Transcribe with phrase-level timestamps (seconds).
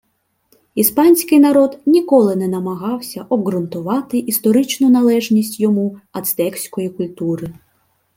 [0.75, 7.53] Іспанський народ ніколи не намагався обҐрунтувати історичну належність йому ацтекської культури